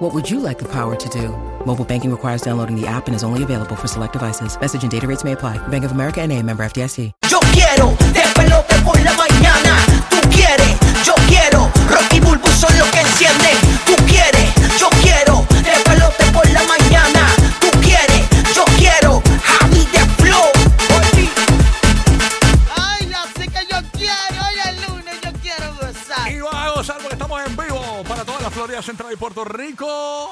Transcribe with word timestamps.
What 0.00 0.14
would 0.14 0.30
you 0.30 0.40
like 0.40 0.58
the 0.58 0.64
power 0.64 0.96
to 0.96 1.08
do? 1.10 1.28
Mobile 1.66 1.84
banking 1.84 2.10
requires 2.10 2.40
downloading 2.40 2.74
the 2.74 2.86
app 2.86 3.06
and 3.06 3.14
is 3.14 3.22
only 3.22 3.42
available 3.42 3.76
for 3.76 3.86
select 3.86 4.14
devices. 4.14 4.58
Message 4.58 4.82
and 4.82 4.90
data 4.90 5.06
rates 5.06 5.24
may 5.24 5.32
apply. 5.32 5.58
Bank 5.68 5.84
of 5.84 5.92
America 5.92 6.22
and 6.22 6.32
a 6.32 6.42
member 6.42 6.64
FDIC. 6.64 7.12
Yo 7.28 7.38
quiero 7.52 7.94
despelote 8.14 8.80
por 8.82 8.98
la 9.04 9.12
mañana. 9.12 9.76
Tú 10.08 10.16
quieres, 10.30 10.74
yo 11.04 11.12
quiero. 11.28 11.70
Rocky 11.86 12.18
Bulbo 12.18 12.48
son 12.48 12.72
que. 12.92 13.02
Tú 13.84 13.94
quieres, 14.06 14.80
yo 14.80 14.88
quiero. 15.02 15.46
Despelote 15.62 16.24
por 16.32 16.48
la 16.48 16.62
mañana. 16.64 17.39
Florida 28.50 28.82
Central 28.82 29.12
y 29.12 29.16
Puerto 29.16 29.44
Rico. 29.44 30.30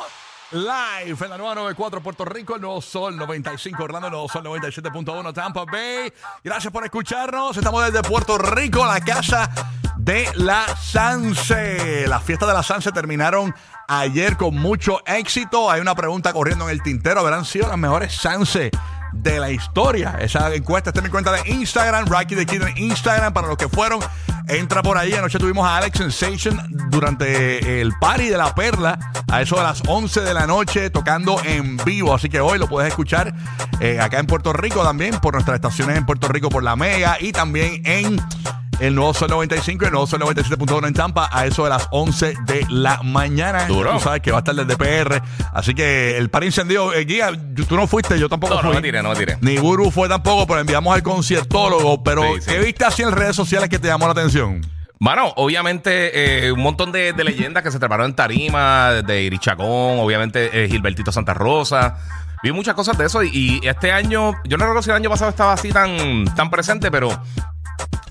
Live 0.51 1.17
en 1.23 1.31
la 1.31 1.37
nueva 1.37 1.55
94 1.57 2.01
Puerto 2.01 2.25
Rico, 2.25 2.55
el 2.55 2.63
nuevo 2.63 2.81
Sol 2.81 3.17
95 3.17 3.83
Orlando, 3.83 4.09
el 4.09 4.13
nuevo 4.13 4.29
Sol 4.29 4.43
97.1 4.45 5.35
Tampa 5.35 5.65
Bay. 5.65 6.13
Gracias 6.43 6.73
por 6.73 6.85
escucharnos. 6.85 7.57
Estamos 7.57 7.85
desde 7.85 8.03
Puerto 8.03 8.39
Rico, 8.39 8.85
la 8.87 9.01
casa 9.01 9.51
de 9.99 10.27
la 10.35 10.65
Sanse. 10.77 12.09
Las 12.09 12.23
fiestas 12.23 12.49
de 12.49 12.55
la 12.55 12.63
Sanse 12.63 12.93
terminaron 12.93 13.55
ayer 13.89 14.37
con 14.37 14.55
mucho 14.55 15.01
éxito. 15.07 15.71
Hay 15.71 15.81
una 15.81 15.95
pregunta 15.95 16.33
corriendo 16.33 16.65
en 16.65 16.71
el 16.71 16.83
tintero. 16.83 17.21
¿Habrán 17.21 17.45
sido 17.45 17.69
las 17.69 17.79
mejores 17.79 18.15
Sanse? 18.15 18.71
De 19.13 19.41
la 19.41 19.51
historia. 19.51 20.17
Esa 20.21 20.55
encuesta 20.55 20.91
está 20.91 21.01
en 21.01 21.05
mi 21.05 21.11
cuenta 21.11 21.33
de 21.33 21.51
Instagram, 21.51 22.07
Rocky 22.07 22.37
the 22.37 22.47
Kid 22.47 22.63
en 22.63 22.79
Instagram, 22.79 23.33
para 23.33 23.49
los 23.49 23.57
que 23.57 23.69
fueron. 23.69 24.01
Entra 24.49 24.83
por 24.83 24.97
ahí. 24.97 25.13
Anoche 25.13 25.39
tuvimos 25.39 25.67
a 25.67 25.77
Alex 25.77 25.99
Sensation 25.99 26.61
durante 26.91 27.81
el 27.81 27.93
party 28.01 28.29
de 28.29 28.39
la 28.39 28.55
Perla, 28.55 28.99
a 29.31 29.43
eso 29.43 29.57
de 29.57 29.63
las 29.63 29.83
11 29.87 30.21
de 30.23 30.35
la 30.35 30.47
noche, 30.47 30.91
tocando 30.91 31.41
en 31.45 31.77
vivo. 31.79 32.15
Así 32.15 32.29
que 32.29 32.41
hoy 32.41 32.59
lo 32.59 32.69
puedes 32.69 32.89
escuchar 32.89 33.35
eh, 33.81 34.01
acá 34.01 34.19
en 34.19 34.27
Puerto 34.27 34.53
Rico 34.53 34.83
también, 34.83 35.19
por 35.21 35.35
nuestras 35.35 35.57
estaciones 35.57 35.97
en 35.97 36.07
Puerto 36.07 36.29
Rico, 36.29 36.49
por 36.49 36.63
la 36.63 36.77
Mega 36.77 37.19
y 37.21 37.33
también 37.33 37.83
en 37.85 38.21
el 38.81 38.95
nuevo 38.95 39.13
Sol 39.15 39.29
95 39.31 39.85
y 39.85 39.87
el 39.87 39.93
nuevo 39.93 40.07
Sol 40.07 40.21
97.1 40.21 40.87
en 40.89 40.95
Tampa 40.95 41.29
a 41.33 41.47
eso 41.47 41.65
de 41.65 41.71
las 41.71 41.89
11 41.91 42.35
de 42.47 42.67
la 42.71 43.01
mañana. 43.03 43.67
Duro. 43.67 43.93
Tú 43.95 44.01
sabes 44.01 44.21
que 44.23 44.31
va 44.31 44.39
a 44.39 44.41
estar 44.41 44.55
desde 44.55 44.77
PR. 44.77 45.23
Así 45.53 45.75
que 45.75 46.17
el 46.17 46.31
par 46.31 46.45
incendió. 46.45 46.93
Eh, 46.95 47.05
Guía, 47.05 47.31
tú 47.69 47.77
no 47.77 47.87
fuiste, 47.87 48.19
yo 48.19 48.29
tampoco 48.29 48.55
No, 48.55 48.63
no 48.63 48.69
fui. 48.69 48.77
me 48.77 48.83
tiré, 48.83 49.03
no 49.03 49.11
me 49.11 49.17
tiré. 49.17 49.39
Ni 49.41 49.57
Guru 49.57 49.91
fue 49.91 50.09
tampoco, 50.09 50.47
pero 50.47 50.61
enviamos 50.61 50.95
al 50.95 51.03
conciertólogo. 51.03 52.03
Pero, 52.03 52.23
Sí, 52.37 52.41
sí. 52.43 52.51
¿qué 52.53 52.59
viste 52.59 52.85
así 52.85 53.03
en 53.03 53.13
redes 53.13 53.35
sociales 53.37 53.69
que 53.69 53.79
te 53.79 53.89
llamó 53.89 54.07
la 54.07 54.13
atención? 54.13 54.61
Bueno, 55.01 55.33
obviamente 55.37 56.47
eh, 56.47 56.51
un 56.53 56.61
montón 56.61 56.91
de, 56.91 57.13
de 57.13 57.23
leyendas 57.25 57.63
que 57.63 57.71
se 57.71 57.79
treparon 57.79 58.07
en 58.07 58.15
tarima, 58.17 58.91
de 58.95 59.23
Iri 59.23 59.39
Chacón, 59.39 60.01
obviamente 60.01 60.65
eh, 60.65 60.69
Gilbertito 60.69 61.13
Santa 61.13 61.35
Rosa. 61.35 61.97
Vi 62.43 62.51
muchas 62.53 62.75
cosas 62.75 62.97
de 62.99 63.07
eso 63.07 63.23
y, 63.23 63.61
y 63.63 63.67
este 63.67 63.91
año, 63.93 64.33
yo 64.45 64.57
no 64.57 64.65
recuerdo 64.65 64.83
si 64.83 64.91
el 64.91 64.97
año 64.97 65.11
pasado 65.11 65.31
estaba 65.31 65.53
así 65.53 65.71
tan, 65.73 66.25
tan 66.37 66.51
presente, 66.51 66.91
pero 66.91 67.11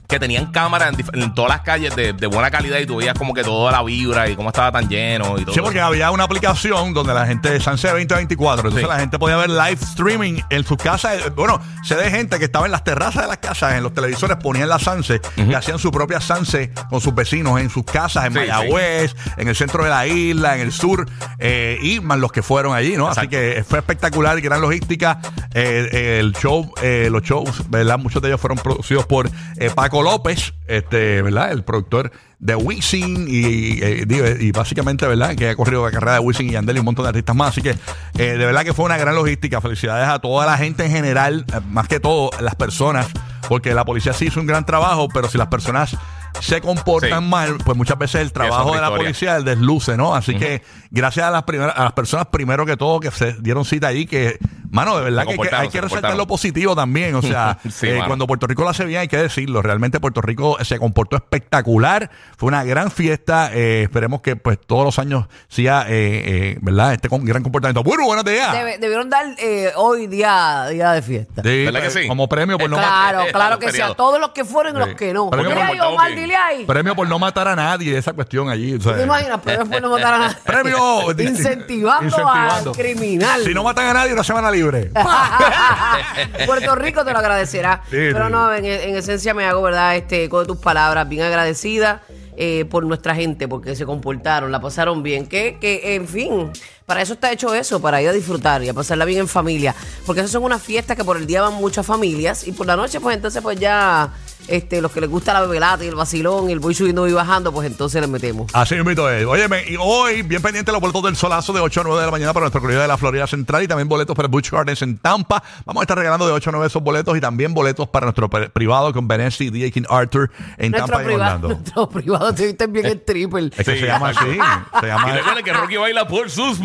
que 0.07 0.19
tenían 0.19 0.51
cámaras 0.51 0.93
en, 1.13 1.33
todas 1.33 1.49
las 1.49 1.61
calles 1.61 1.95
de, 1.95 2.13
de 2.13 2.27
buena 2.27 2.49
calidad 2.49 2.79
y 2.79 2.85
tú 2.85 2.97
veías 2.97 3.13
como 3.17 3.33
que 3.33 3.43
toda 3.43 3.71
la 3.71 3.83
vibra 3.83 4.29
y 4.29 4.35
cómo 4.35 4.49
estaba 4.49 4.71
tan 4.71 4.87
lleno 4.87 5.37
y 5.37 5.43
todo. 5.43 5.53
Sí, 5.53 5.61
porque 5.61 5.81
había 5.81 6.11
una 6.11 6.23
aplicación 6.23 6.93
donde 6.93 7.13
la 7.13 7.25
gente, 7.25 7.59
Sanse 7.59 7.87
2024, 7.89 8.69
entonces 8.69 8.83
Sí. 8.83 8.87
la 8.93 8.99
gente 8.99 9.19
podía 9.19 9.37
ver 9.37 9.49
live 9.49 9.77
streaming 9.81 10.41
en 10.49 10.63
sus 10.65 10.77
casas. 10.77 11.25
Eh, 11.25 11.29
Bueno, 11.35 11.59
sé 11.83 11.95
de 11.95 12.09
gente 12.09 12.39
que 12.39 12.45
estaba 12.45 12.65
en 12.65 12.71
las 12.71 12.83
terrazas 12.83 13.23
de 13.23 13.27
las 13.27 13.37
casas, 13.37 13.73
en 13.73 13.83
los 13.83 13.93
televisores, 13.93 14.37
ponían 14.37 14.69
la 14.69 14.79
Sanse 14.79 15.19
y 15.35 15.53
hacían 15.53 15.77
su 15.79 15.91
propia 15.91 16.21
Sanse 16.21 16.71
con 16.89 17.01
sus 17.01 17.13
vecinos 17.13 17.59
en 17.59 17.69
sus 17.69 17.83
casas, 17.83 18.25
en 18.25 18.33
Sí, 18.33 18.39
Mayagüez, 18.39 19.15
en 19.37 19.47
el 19.47 19.55
centro 19.55 19.83
de 19.83 19.89
la 19.89 20.07
isla, 20.07 20.55
en 20.55 20.61
el 20.61 20.71
sur, 20.71 21.05
eh, 21.39 21.77
y 21.81 21.99
más 21.99 22.17
los 22.19 22.31
que 22.31 22.41
fueron 22.41 22.75
allí, 22.75 22.95
¿no? 22.95 23.07
Así 23.09 23.27
que 23.27 23.63
fue 23.67 23.79
espectacular 23.79 24.37
y 24.37 24.41
gran 24.41 24.61
logística. 24.61 25.19
Eh, 25.53 26.19
el 26.19 26.33
show, 26.33 26.71
eh, 26.81 27.09
los 27.11 27.23
shows, 27.23 27.69
¿verdad? 27.69 27.97
Muchos 27.97 28.21
de 28.21 28.29
ellos 28.29 28.39
fueron 28.41 28.57
producidos 28.59 29.05
por 29.05 29.29
eh, 29.57 29.69
Paco 29.97 30.11
López, 30.11 30.53
este, 30.67 31.23
¿verdad? 31.23 31.51
El 31.51 31.63
productor 31.63 32.11
de 32.37 32.55
Wisin 32.55 33.25
y, 33.27 33.81
eh, 33.81 34.03
digo, 34.05 34.27
y 34.27 34.51
básicamente, 34.51 35.07
¿verdad? 35.07 35.35
Que 35.35 35.49
ha 35.49 35.55
corrido 35.55 35.83
la 35.83 35.91
carrera 35.91 36.13
de 36.13 36.19
Wisin 36.19 36.49
y 36.49 36.51
Yandel 36.51 36.75
y 36.75 36.79
un 36.79 36.85
montón 36.85 37.03
de 37.03 37.09
artistas 37.09 37.35
más. 37.35 37.49
Así 37.49 37.63
que 37.63 37.71
eh, 37.71 38.37
de 38.37 38.45
verdad 38.45 38.63
que 38.63 38.75
fue 38.75 38.85
una 38.85 38.97
gran 38.97 39.15
logística. 39.15 39.59
Felicidades 39.59 40.07
a 40.07 40.19
toda 40.19 40.45
la 40.45 40.55
gente 40.55 40.85
en 40.85 40.91
general, 40.91 41.45
eh, 41.51 41.59
más 41.69 41.87
que 41.87 41.99
todo 41.99 42.29
las 42.39 42.53
personas, 42.53 43.07
porque 43.49 43.73
la 43.73 43.85
policía 43.85 44.13
sí 44.13 44.25
hizo 44.27 44.39
un 44.39 44.45
gran 44.45 44.67
trabajo, 44.67 45.07
pero 45.11 45.29
si 45.29 45.39
las 45.39 45.47
personas 45.47 45.97
se 46.41 46.61
comportan 46.61 47.23
Sí. 47.23 47.29
mal, 47.29 47.57
pues 47.65 47.75
muchas 47.75 47.97
veces 47.97 48.21
el 48.21 48.31
trabajo 48.31 48.75
de 48.75 48.81
la 48.81 48.89
policía 48.95 49.37
el 49.37 49.45
desluce, 49.45 49.97
¿no? 49.97 50.13
Así 50.13 50.35
que 50.35 50.61
gracias 50.91 51.25
a 51.25 51.31
las 51.31 51.41
primeras, 51.41 51.75
a 51.75 51.85
las 51.85 51.93
personas 51.93 52.27
primero 52.27 52.67
que 52.67 52.77
todo 52.77 52.99
que 52.99 53.09
se 53.09 53.33
dieron 53.41 53.65
cita 53.65 53.87
allí, 53.87 54.05
que, 54.05 54.37
mano, 54.71 54.97
de 54.97 55.03
verdad 55.03 55.23
Se 55.25 55.37
que, 55.37 55.55
hay 55.55 55.67
que 55.67 55.71
se 55.77 55.81
resaltar 55.81 56.15
lo 56.15 56.27
positivo 56.27 56.75
también. 56.75 57.15
O 57.15 57.21
sea, 57.21 57.57
Sí, 57.69 57.87
eh, 57.87 58.01
cuando 58.05 58.27
Puerto 58.27 58.47
Rico 58.47 58.63
lo 58.63 58.69
hace 58.69 58.85
bien, 58.85 59.01
hay 59.01 59.07
que 59.07 59.17
decirlo. 59.17 59.61
Realmente 59.61 59.99
Puerto 59.99 60.21
Rico 60.21 60.57
se 60.63 60.79
comportó 60.79 61.15
espectacular. 61.15 62.09
Fue 62.37 62.47
una 62.47 62.63
gran 62.63 62.91
fiesta. 62.91 63.51
Eh, 63.53 63.83
esperemos 63.83 64.21
que 64.21 64.35
pues 64.35 64.57
todos 64.65 64.83
los 64.83 64.99
años 64.99 65.25
siga, 65.47 65.83
eh, 65.87 66.23
eh, 66.25 66.57
¿verdad? 66.61 66.93
Este 66.93 67.09
con- 67.09 67.25
gran 67.25 67.43
comportamiento. 67.43 67.83
Bueno, 67.83 68.05
buenos 68.05 68.25
días. 68.25 68.53
Debe- 68.53 68.77
debieron 68.77 69.09
dar 69.09 69.25
eh, 69.39 69.71
hoy 69.75 70.07
día, 70.07 70.67
día 70.69 70.91
de 70.91 71.01
fiesta. 71.01 71.41
Sí, 71.43 71.65
¿Verdad 71.65 71.81
que 71.81 71.89
pues, 71.89 72.03
sí? 72.03 72.07
Como 72.07 72.27
premio 72.27 72.57
por 72.57 72.69
no 72.69 72.77
claro, 72.77 73.21
eh, 73.23 73.31
claro 73.31 73.55
los 73.55 73.59
que 73.59 73.71
sí. 73.71 73.81
A 73.81 73.93
todos 73.93 74.19
los 74.19 74.31
que 74.31 74.45
fueron 74.45 74.75
y 74.75 74.79
los 74.79 74.89
que 74.95 75.13
no. 75.13 75.29
Dile 75.31 75.55
me 75.55 75.61
ahí, 75.61 75.79
Omar, 75.79 76.15
dile 76.15 76.35
ahí. 76.35 76.65
Premio 76.65 76.95
por 76.95 77.07
no 77.07 77.19
matar 77.19 77.47
a 77.47 77.55
nadie, 77.55 77.97
esa 77.97 78.13
cuestión 78.13 78.49
allí. 78.49 78.73
o 78.75 78.81
sea, 78.81 78.95
¿Te 78.95 79.03
imaginas? 79.03 79.39
Premios 79.41 79.67
por 79.69 79.81
no 79.81 79.89
matar 79.91 80.13
a 80.13 80.17
nadie. 80.19 80.35
Premio 80.43 81.11
Incentivando 81.17 82.27
al 82.27 82.71
criminal. 82.71 83.43
Si 83.43 83.53
no 83.53 83.63
matan 83.63 83.87
a 83.87 83.93
nadie, 83.93 84.13
una 84.13 84.23
semana 84.23 84.51
libre. 84.57 84.91
Puerto 86.45 86.75
Rico 86.75 87.05
te 87.05 87.11
lo 87.11 87.19
agradecerá. 87.19 87.81
Sí, 87.85 88.09
Pero 88.11 88.29
no, 88.29 88.53
en, 88.53 88.65
en 88.65 88.95
esencia 88.95 89.33
me 89.33 89.45
hago, 89.45 89.61
¿verdad? 89.61 89.95
Este, 89.95 90.25
eco 90.25 90.41
de 90.41 90.45
tus 90.45 90.57
palabras, 90.57 91.07
bien 91.07 91.23
agradecida 91.23 92.01
eh, 92.39 92.65
por 92.65 92.85
nuestra 92.85 93.15
gente, 93.15 93.47
porque 93.47 93.75
se 93.75 93.85
comportaron, 93.85 94.51
la 94.51 94.59
pasaron 94.59 95.01
bien. 95.01 95.25
Que, 95.25 95.57
que, 95.59 95.95
en 95.95 96.07
fin, 96.07 96.51
para 96.87 97.01
eso 97.01 97.13
está 97.13 97.33
hecho 97.33 97.53
eso, 97.53 97.81
para 97.81 98.01
ir 98.01 98.07
a 98.07 98.13
disfrutar 98.13 98.63
y 98.63 98.69
a 98.69 98.73
pasarla 98.73 99.03
bien 99.03 99.19
en 99.19 99.27
familia. 99.27 99.75
Porque 100.05 100.21
esas 100.21 100.31
son 100.31 100.43
unas 100.45 100.63
fiestas 100.63 100.95
que 100.95 101.03
por 101.03 101.17
el 101.17 101.27
día 101.27 101.41
van 101.41 101.53
muchas 101.55 101.85
familias 101.85 102.47
y 102.47 102.53
por 102.53 102.65
la 102.65 102.77
noche, 102.77 103.01
pues 103.01 103.15
entonces, 103.17 103.41
pues 103.43 103.59
ya. 103.59 104.09
Este, 104.47 104.79
los 104.79 104.93
que 104.93 105.01
les 105.01 105.09
gusta 105.09 105.33
la 105.33 105.41
bebelata 105.41 105.83
y 105.83 105.87
el 105.89 105.95
vacilón 105.95 106.49
y 106.49 106.53
el 106.53 106.59
voy 106.59 106.73
subiendo 106.73 107.05
y 107.05 107.11
bajando, 107.11 107.51
pues 107.51 107.67
entonces 107.67 107.99
les 107.99 108.09
metemos. 108.09 108.49
Así 108.53 108.75
mismo 108.75 108.91
es. 109.09 109.25
Óyeme, 109.25 109.65
y 109.67 109.75
hoy, 109.77 110.21
bien 110.21 110.41
pendiente 110.41 110.71
los 110.71 110.79
boletos 110.79 111.03
del 111.03 111.17
solazo 111.17 111.51
de 111.51 111.59
8 111.59 111.81
a 111.81 111.83
9 111.83 111.99
de 111.99 112.05
la 112.05 112.11
mañana 112.13 112.31
para 112.33 112.45
nuestro 112.45 112.61
corrido 112.61 112.81
de 112.81 112.87
la 112.87 112.95
Florida 112.95 113.27
Central 113.27 113.63
y 113.63 113.67
también 113.67 113.89
boletos 113.89 114.15
para 114.15 114.27
el 114.27 114.31
Butch 114.31 114.49
Gardens 114.51 114.81
en 114.83 114.99
Tampa. 114.99 115.43
Vamos 115.65 115.81
a 115.81 115.83
estar 115.83 115.97
regalando 115.97 116.25
de 116.25 116.31
8 116.31 116.49
a 116.49 116.53
9 116.53 116.67
esos 116.67 116.81
boletos 116.81 117.17
y 117.17 117.19
también 117.19 117.53
boletos 117.53 117.89
para 117.89 118.05
nuestro 118.05 118.29
pri- 118.29 118.47
privado 118.47 118.93
con 118.93 119.05
Vanessa 119.05 119.43
y 119.43 119.49
DJ 119.49 119.69
King 119.69 119.83
Arthur 119.89 120.31
en 120.57 120.71
Nuestro 120.71 120.93
Tampa 120.93 121.01
y 121.03 121.05
privado, 121.07 121.33
Orlando. 121.35 121.47
nuestro 121.49 121.89
privado, 121.89 122.33
te 122.33 122.45
viste 122.45 122.67
bien 122.67 122.85
el 122.85 123.01
triple. 123.01 123.47
Es 123.47 123.65
que 123.65 123.73
Sí, 123.73 123.79
se 123.81 123.85
llama 123.87 124.09
así. 124.09 124.19
Se 124.19 124.31
Y 124.85 124.87
llama. 124.87 125.11
recuerden 125.11 125.43
que 125.43 125.51
Rocky 125.51 125.75
baila 125.75 126.07
por 126.07 126.29
sus. 126.29 126.57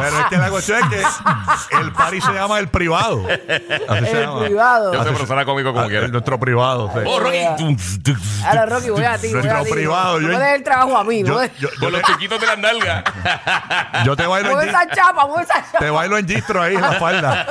Pero 0.00 0.18
es 0.20 0.26
que 0.26 0.36
la 0.36 0.50
cuestión 0.50 0.78
es 0.92 1.04
que 1.68 1.76
el 1.76 1.92
party 1.92 2.20
se 2.20 2.32
llama 2.32 2.58
el 2.58 2.68
privado. 2.68 3.26
Así 3.88 4.04
se 4.06 4.10
el 4.12 4.26
llama. 4.26 4.40
privado. 4.44 4.92
Yo 4.92 5.02
soy 5.02 5.12
profesora 5.12 5.44
cómico 5.44 5.72
como 5.72 5.84
Ah, 5.84 5.88
quiera. 5.88 6.08
Nuestro 6.08 6.38
privado. 6.38 6.90
sí. 6.94 7.00
Oh, 7.06 7.20
Rocky. 7.20 7.44
Ahora, 8.46 8.66
Rocky, 8.66 8.90
voy 8.90 9.04
a 9.04 9.18
ti. 9.18 9.28
voy 9.32 9.42
Nuestro 9.42 9.64
ti. 9.64 9.70
privado, 9.72 10.20
No 10.20 10.28
yo- 10.32 10.38
me 10.38 10.44
des 10.44 10.54
el 10.56 10.62
trabajo 10.62 10.96
a 10.96 11.04
mí. 11.04 11.22
Yo, 11.24 11.34
Con 11.80 11.92
los 11.92 12.02
te, 12.02 12.12
chiquitos 12.12 12.40
de 12.40 12.46
las 12.46 12.58
nalgas. 12.58 13.04
yo 14.04 14.16
te 14.16 14.26
bailo 14.26 14.60
en, 14.60 14.68
esa 14.68 14.86
chapa, 14.88 15.26
mueve 15.26 15.44
esa 15.44 15.54
chapa. 15.64 15.78
te 15.78 15.90
bailo 15.90 16.18
en 16.18 16.28
gistro 16.28 16.62
ahí 16.62 16.74
en 16.74 16.80
la 16.80 16.92
falda. 16.92 17.46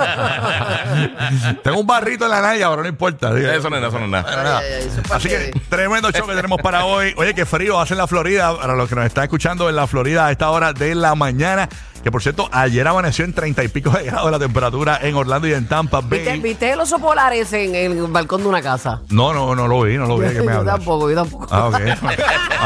Tengo 1.64 1.80
un 1.80 1.88
barrito 1.88 2.26
en 2.26 2.32
la 2.32 2.42
nalga, 2.42 2.70
pero 2.70 2.82
no 2.84 2.88
importa. 2.90 3.28
Eso 3.38 3.70
no 3.70 3.76
es 3.78 3.82
nada, 3.82 3.88
eso 3.88 4.00
no 4.00 4.06
es 4.06 4.12
nada. 4.12 4.26
Pero 4.30 4.44
nada. 4.44 4.60
Ay, 4.60 4.66
ay, 4.68 4.74
ay, 4.74 4.88
eso 4.88 5.02
es 5.02 5.08
parte 5.08 5.16
Así 5.16 5.30
que 5.30 5.38
de- 5.38 5.52
tremendo 5.70 6.12
show 6.12 6.28
que 6.28 6.36
tenemos 6.36 6.62
para 6.62 6.86
hoy. 6.86 7.14
Oye, 7.18 7.34
qué 7.34 7.46
frío 7.46 7.80
hace 7.80 7.94
en 7.94 7.98
la 8.00 8.08
Florida. 8.08 8.56
Para 8.58 8.74
los 8.76 8.88
que 8.90 8.96
nos 8.96 9.06
están 9.06 9.24
escuchando 9.26 9.70
en 9.70 9.73
la 9.76 9.88
Florida 9.88 10.28
a 10.28 10.32
esta 10.32 10.50
hora 10.50 10.74
de 10.74 10.96
la 10.96 11.16
mañana. 11.16 11.68
Que 12.04 12.12
por 12.12 12.22
cierto, 12.22 12.50
ayer 12.52 12.86
amaneció 12.86 13.24
en 13.24 13.32
30 13.32 13.64
y 13.64 13.68
pico 13.70 13.90
de 13.92 14.04
grados 14.04 14.30
la 14.30 14.38
temperatura 14.38 15.00
en 15.02 15.16
Orlando 15.16 15.48
y 15.48 15.54
en 15.54 15.66
Tampa 15.70 16.02
¿Viste, 16.02 16.32
Bay. 16.32 16.42
¿Viste 16.42 16.70
el 16.72 16.80
oso 16.82 17.00
polar 17.00 17.32
ese 17.32 17.64
en 17.64 17.76
el 17.76 18.08
balcón 18.08 18.42
de 18.42 18.50
una 18.50 18.62
casa? 18.62 19.02
No, 19.10 19.34
no, 19.34 19.56
no 19.56 19.70
lo 19.70 19.84
vi, 19.84 19.96
no 19.98 20.06
lo 20.06 20.18
vi. 20.18 20.28
¿de 20.28 20.34
qué 20.34 20.42
me 20.42 20.48
yo 20.52 20.60
hablas? 20.60 20.76
tampoco, 20.76 21.10
yo 21.10 21.16
tampoco. 21.16 21.48
Ah. 21.50 21.72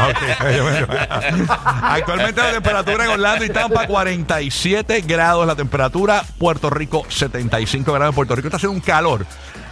Ah. 0.00 0.12
Actualmente 1.94 2.40
la 2.40 2.52
temperatura 2.52 3.04
en 3.04 3.10
Orlando 3.10 3.44
y 3.44 3.50
Tampa 3.50 3.86
47 3.86 5.00
grados 5.02 5.46
la 5.46 5.56
temperatura, 5.56 6.24
Puerto 6.38 6.70
Rico 6.70 7.04
75 7.08 7.92
grados. 7.92 8.14
Puerto 8.14 8.34
Rico 8.34 8.48
está 8.48 8.56
haciendo 8.56 8.74
un 8.74 8.80
calor 8.80 9.24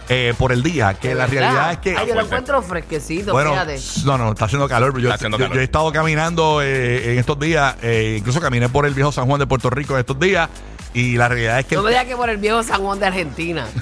eh, 0.09 0.33
por 0.37 0.51
el 0.51 0.63
día, 0.63 0.93
que 0.93 1.13
la 1.15 1.25
¿Verdad? 1.27 1.41
realidad 1.41 1.71
es 1.73 1.77
que... 1.79 1.97
Ay, 1.97 2.07
yo 2.07 2.15
lo 2.15 2.21
encuentro 2.21 2.61
fresquecito, 2.61 3.31
Bueno, 3.33 3.51
fíjate. 3.51 3.79
no, 4.05 4.17
no, 4.17 4.31
está 4.31 4.45
haciendo 4.45 4.67
calor. 4.69 4.93
Yo, 4.93 4.99
Está 5.09 5.15
haciendo 5.15 5.37
yo- 5.37 5.43
calor. 5.45 5.55
yo 5.55 5.61
he 5.61 5.63
estado 5.65 5.91
caminando 5.91 6.61
eh, 6.61 7.13
en 7.13 7.19
estos 7.19 7.37
días, 7.39 7.75
eh, 7.81 8.15
incluso 8.19 8.39
caminé 8.41 8.69
por 8.69 8.85
el 8.85 8.93
viejo 8.93 9.11
San 9.11 9.25
Juan 9.27 9.39
de 9.39 9.47
Puerto 9.47 9.69
Rico 9.69 9.93
en 9.95 9.99
estos 10.01 10.19
días, 10.19 10.49
y 10.93 11.17
la 11.17 11.27
realidad 11.27 11.59
es 11.59 11.65
que... 11.65 11.75
No 11.75 11.83
me 11.83 11.89
digas 11.89 12.05
que 12.05 12.15
por 12.15 12.29
el 12.29 12.37
viejo 12.37 12.63
San 12.63 12.81
Juan 12.81 12.99
de 12.99 13.05
Argentina. 13.07 13.65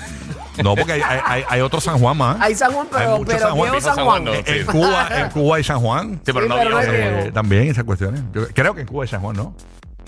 No, 0.63 0.73
porque 0.73 0.93
hay, 0.93 1.01
hay- 1.01 1.19
hay- 1.25 1.43
hay 1.49 1.59
otro 1.59 1.81
San 1.81 1.99
Juan 1.99 2.15
más. 2.15 2.37
Hay 2.39 2.55
San 2.55 2.71
Juan, 2.71 2.87
Hay 2.93 2.99
pero, 2.99 3.17
mucho 3.17 3.27
pero 3.27 3.39
San 3.81 4.05
Juan. 4.05 4.23
San. 4.25 4.55
En. 4.55 4.65
Cuba, 4.65 5.07
en 5.19 5.29
Cuba 5.31 5.57
hay 5.57 5.63
San 5.65 5.79
Juan. 5.81 6.11
Sí, 6.25 6.31
pero 6.31 6.41
Sí, 6.43 6.47
no 6.47 6.55
pero 6.55 6.81
Eh, 6.81 7.31
también 7.33 7.63
esas 7.67 7.83
cuestiones. 7.83 8.21
Yo 8.33 8.47
creo 8.53 8.73
que 8.73 8.79
en 8.81 8.87
Cuba 8.87 9.03
hay 9.03 9.09
San 9.09 9.19
Juan, 9.19 9.35
¿no? 9.35 9.53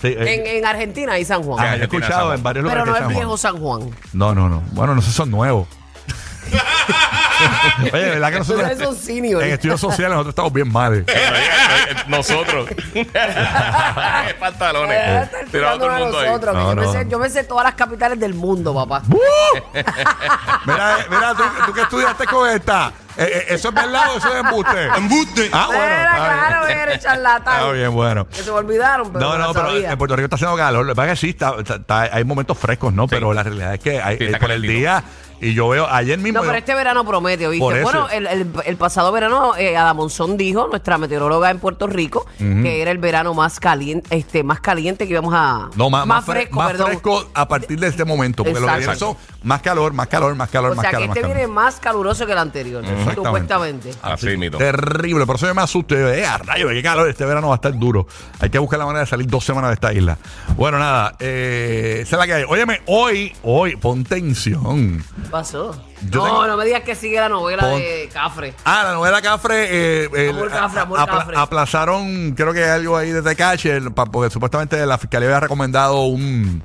Sí, 0.00 0.06
eh, 0.08 0.16
En, 0.46 0.56
en 0.56 0.64
Argentina 0.64 1.12
hay 1.12 1.26
San 1.26 1.42
Juan. 1.42 1.62
ah, 1.62 1.76
he 1.76 1.82
escuchado 1.82 2.32
en 2.32 2.42
varios 2.42 2.62
lugares 2.62 2.82
pero 2.82 2.92
no 2.92 2.96
es 2.96 3.02
hay 3.02 3.08
San 3.08 3.14
viejo. 3.18 3.36
San 3.36 3.58
Juan. 3.58 3.90
No, 4.14 4.34
no, 4.34 4.48
no. 4.48 4.62
Bueno, 4.72 4.94
no 4.94 5.02
sé, 5.02 5.12
son 5.12 5.30
nuevos. 5.30 5.68
Oye, 7.92 8.10
¿verdad 8.10 8.32
que 8.32 8.38
nosotros 8.38 8.98
seniors. 8.98 9.44
en 9.44 9.52
estudios 9.52 9.80
sociales 9.80 10.10
nosotros 10.10 10.32
estamos 10.32 10.52
bien 10.52 10.72
mal? 10.72 11.04
Nosotros. 12.08 12.68
Pantalones. 14.40 14.96
Eh, 14.98 15.20
está 15.22 15.38
Tirado 15.50 15.74
a 15.74 15.78
todo 15.78 15.86
el 15.88 15.92
explicándolo 15.92 15.92
a 15.92 15.98
mundo 15.98 16.18
ahí. 16.18 16.26
nosotros, 16.28 16.52
que 16.54 16.58
No, 16.60 16.68
yo, 16.70 16.76
me 16.76 16.82
no. 16.86 16.92
sé, 16.92 17.06
yo 17.08 17.18
me 17.18 17.30
sé 17.30 17.44
todas 17.44 17.64
las 17.64 17.74
capitales 17.74 18.18
del 18.18 18.34
mundo, 18.34 18.74
papá. 18.74 19.02
Mira, 20.66 20.96
mira 21.10 21.34
tú, 21.34 21.42
tú 21.66 21.72
que 21.72 21.80
estudiaste 21.82 22.26
con 22.26 22.48
esta. 22.48 22.92
Eh, 23.16 23.24
eh, 23.34 23.46
¿Eso 23.54 23.68
es 23.70 23.74
verdad 23.74 24.14
o 24.14 24.18
eso 24.18 24.28
es 24.32 24.40
embuste? 24.44 24.84
¡Embuste! 24.96 25.50
Ah, 25.52 25.66
bueno. 25.66 25.82
Era 25.84 26.02
está 26.04 26.18
bien. 26.24 26.38
claro, 26.48 26.66
eres 26.68 27.02
charlatán. 27.02 27.60
Ah, 27.60 27.72
bien, 27.72 27.92
bueno. 27.92 28.28
Que 28.28 28.36
se 28.42 28.50
me 28.50 28.56
olvidaron, 28.58 29.12
pero 29.12 29.24
No, 29.24 29.38
no, 29.38 29.46
no, 29.48 29.52
pero 29.54 29.66
sabía. 29.70 29.90
en 29.90 29.98
Puerto 29.98 30.14
Rico 30.16 30.24
está 30.26 30.36
haciendo 30.36 30.56
calor. 30.56 30.86
Lo 30.86 30.92
que 30.92 30.96
pasa 30.96 31.12
es 31.12 31.18
que 31.20 31.26
sí, 31.26 31.30
está- 31.30 31.54
está- 31.58 31.74
está- 31.76 32.00
hay 32.16 32.22
momentos 32.24 32.56
frescos, 32.58 32.92
¿no? 32.92 33.08
Pero 33.08 33.32
la 33.32 33.42
realidad 33.42 33.74
es 33.74 33.80
que 33.80 34.00
hay, 34.00 34.18
Sí, 34.18 34.24
está 34.24 34.36
eh, 34.36 34.40
por 34.40 34.50
el 34.52 34.56
calentito. 34.60 34.72
día, 34.78 35.02
y 35.40 35.54
yo 35.54 35.68
veo 35.68 35.86
ayer 35.88 36.18
mismo. 36.18 36.38
No, 36.38 36.42
pero 36.42 36.52
yo- 36.54 36.58
este 36.58 36.74
verano 36.74 37.04
promete, 37.04 37.44
eso. 37.44 37.58
Bueno, 37.58 38.08
el, 38.10 38.26
el- 38.26 38.50
el 38.64 38.76
pasado 38.76 39.10
verano, 39.12 39.54
eh, 39.56 39.76
Ada 39.76 39.94
Monzón 39.94 40.36
dijo, 40.36 40.68
nuestra 40.68 40.98
meteoróloga 40.98 41.50
en 41.50 41.58
Puerto 41.58 41.86
Rico, 41.86 42.26
que 42.38 42.82
era 42.82 42.90
el 42.90 42.98
verano 42.98 43.34
más 43.34 43.60
caliente, 43.60 44.06
este, 44.16 44.42
más 44.42 44.60
caliente 44.60 45.06
que 45.06 45.12
íbamos 45.12 45.34
a... 45.36 45.70
No, 45.76 45.90
más, 45.90 46.06
más, 46.06 46.24
fre- 46.24 46.32
fresco, 46.32 46.56
más 46.56 46.70
perdón. 46.72 46.86
fresco 46.88 47.26
a 47.34 47.48
partir 47.48 47.78
de 47.80 47.88
este 47.88 48.04
momento. 48.04 48.42
Porque 48.44 48.60
lo 48.60 48.66
que 48.66 48.72
viene 48.72 48.92
Exacto. 48.92 49.16
son 49.16 49.16
más 49.42 49.62
calor, 49.62 49.92
más 49.92 50.06
calor, 50.08 50.34
más 50.34 50.48
calor, 50.50 50.72
O 50.72 50.74
más 50.74 50.82
sea, 50.82 50.90
que 50.90 50.94
calor. 50.96 51.08
más 51.08 51.16
este 51.16 51.22
calor. 51.22 51.36
viene 51.36 51.52
más 51.52 51.80
caluroso 51.80 52.26
que 52.26 52.32
el 52.32 52.38
anterior, 52.38 52.84
supuestamente. 53.14 53.90
Así 54.02 54.36
mito. 54.36 54.58
Terrible, 54.58 55.26
por 55.26 55.36
eso 55.36 55.46
yo 55.46 55.54
me 55.54 55.62
asusto. 55.62 55.94
Yo, 55.94 56.08
eh, 56.12 56.26
a 56.26 56.38
rayo, 56.38 56.68
qué 56.68 56.82
calor, 56.82 57.08
este 57.08 57.24
verano 57.24 57.48
va 57.48 57.54
a 57.54 57.56
estar 57.56 57.76
duro. 57.78 58.06
Hay 58.40 58.50
que 58.50 58.58
buscar 58.58 58.78
la 58.78 58.86
manera 58.86 59.00
de 59.00 59.06
salir 59.06 59.26
dos 59.26 59.44
semanas 59.44 59.70
de 59.70 59.74
esta 59.74 59.92
isla. 59.92 60.18
Bueno, 60.56 60.78
nada, 60.78 61.14
eh, 61.20 62.00
esa 62.02 62.16
es 62.16 62.18
la 62.20 62.26
que 62.26 62.34
hay. 62.34 62.44
Óyeme, 62.48 62.80
hoy, 62.86 63.32
hoy, 63.42 63.76
pon 63.76 64.04
tensión. 64.04 65.02
¿Qué 65.28 65.32
pasó? 65.32 65.72
Yo 66.10 66.20
no, 66.20 66.24
tengo- 66.24 66.46
no 66.46 66.56
me 66.56 66.64
digas 66.64 66.82
que 66.84 66.94
sigue 66.94 67.20
la 67.20 67.28
novela 67.28 67.62
Pon- 67.62 67.78
de 67.78 68.08
Cafre. 68.10 68.54
Ah, 68.64 68.80
la 68.84 68.92
novela 68.94 69.20
Cafre. 69.20 69.66
Eh, 70.04 70.08
el- 70.16 70.30
Amor 70.30 70.48
Cafre, 70.50 70.80
amor 70.80 71.00
a- 71.00 71.06
Cafre. 71.06 71.36
Aplazaron, 71.36 72.32
creo 72.32 72.54
que 72.54 72.64
algo 72.64 72.96
ahí 72.96 73.10
de 73.10 73.20
Tecache, 73.20 73.78
porque 74.10 74.30
supuestamente 74.30 74.84
la 74.86 74.96
fiscalía 74.96 75.28
había 75.28 75.40
recomendado 75.40 76.04
un 76.04 76.62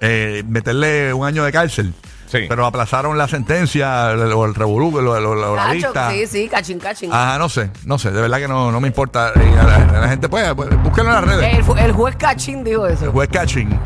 eh, 0.00 0.42
meterle 0.48 1.14
un 1.14 1.24
año 1.24 1.44
de 1.44 1.52
cárcel. 1.52 1.94
Sí. 2.32 2.46
Pero 2.48 2.64
aplazaron 2.64 3.18
la 3.18 3.28
sentencia 3.28 4.10
el- 4.12 4.32
o 4.32 4.46
el 4.46 4.54
revolú, 4.54 4.90
lo- 5.02 5.20
lo- 5.20 5.34
lo- 5.34 5.54
la 5.54 5.64
Cacho, 5.64 5.74
lista. 5.74 6.10
sí, 6.10 6.26
sí, 6.26 6.48
cachín, 6.48 6.78
cachín. 6.78 7.12
Ajá, 7.12 7.36
no 7.38 7.50
sé, 7.50 7.70
no 7.84 7.98
sé, 7.98 8.10
de 8.10 8.22
verdad 8.22 8.38
que 8.38 8.48
no, 8.48 8.72
no 8.72 8.80
me 8.80 8.88
importa. 8.88 9.32
Y 9.36 9.54
a 9.58 9.62
la, 9.62 9.74
a 9.76 10.00
la 10.00 10.08
gente, 10.08 10.30
pues, 10.30 10.54
pues, 10.54 10.70
búsquenlo 10.82 11.10
en 11.10 11.14
las 11.16 11.24
redes. 11.36 11.58
El, 11.58 11.62
ju- 11.64 11.78
el 11.78 11.92
juez 11.92 12.16
cachín 12.16 12.64
dijo 12.64 12.86
El 12.86 12.94
eso. 12.94 13.12
juez 13.12 13.28
Cachín. 13.30 13.78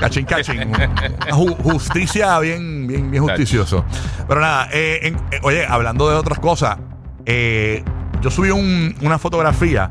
Cachín, 0.00 0.24
Cachín. 0.24 0.72
Ju- 1.30 1.56
justicia 1.62 2.38
bien, 2.40 2.88
bien, 2.88 3.08
bien 3.08 3.22
justicioso. 3.22 3.84
Pero 4.26 4.40
nada, 4.40 4.68
eh, 4.72 4.98
en- 5.02 5.16
eh, 5.30 5.38
oye, 5.44 5.64
hablando 5.64 6.10
de 6.10 6.16
otras 6.16 6.40
cosas, 6.40 6.78
eh, 7.24 7.84
yo 8.20 8.30
subí 8.32 8.50
un- 8.50 8.96
una 9.02 9.18
fotografía 9.20 9.88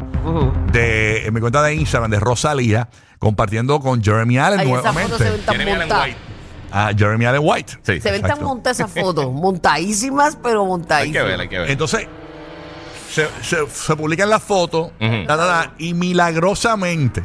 de 0.72 1.26
en 1.26 1.34
mi 1.34 1.40
cuenta 1.40 1.62
de 1.64 1.76
Instagram 1.76 2.12
de 2.12 2.20
Rosalía 2.20 2.90
compartiendo 3.20 3.80
con 3.80 4.04
Jeremy 4.04 4.38
Allen 4.38 4.60
Ay, 4.62 4.68
nuevamente. 4.68 5.18
tan 5.46 5.56
Jeremy 5.56 5.72
Allen. 5.72 5.90
White. 5.92 6.18
A 6.72 6.92
Jeremy 6.98 7.26
Allen 7.26 7.42
White. 7.44 7.74
Sí. 7.84 8.00
Se 8.02 8.12
ven 8.12 8.22
tan 8.22 8.32
Exacto. 8.32 8.46
montadas 8.46 8.80
esas 8.80 8.92
fotos. 9.04 9.32
Montadísimas, 9.32 10.38
pero 10.42 10.62
Hay 10.62 10.66
que 10.66 10.70
montadísimas. 10.70 11.26
ver, 11.26 11.40
hay 11.42 11.48
que 11.50 11.60
ver. 11.60 11.72
Entonces, 11.72 12.08
se, 13.12 13.28
se- 13.42 13.68
se 13.70 13.96
publican 13.96 14.30
las 14.30 14.42
fotos 14.42 14.92
Ujú. 15.00 15.26
ta, 15.28 15.36
ta, 15.38 15.48
ta, 15.48 15.74
y 15.78 15.94
milagrosamente, 15.94 17.24